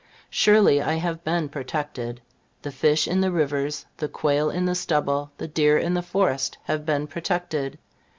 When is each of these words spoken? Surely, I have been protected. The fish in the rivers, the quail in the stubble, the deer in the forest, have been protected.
Surely, 0.31 0.81
I 0.81 0.93
have 0.95 1.23
been 1.23 1.47
protected. 1.47 2.21
The 2.63 2.71
fish 2.71 3.07
in 3.07 3.21
the 3.21 3.29
rivers, 3.31 3.85
the 3.97 4.07
quail 4.07 4.49
in 4.49 4.65
the 4.65 4.73
stubble, 4.73 5.29
the 5.37 5.47
deer 5.47 5.77
in 5.77 5.93
the 5.93 6.01
forest, 6.01 6.57
have 6.63 6.87
been 6.87 7.05
protected. 7.05 7.77